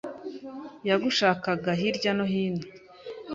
[0.89, 2.63] yagushakaga hirya no hino.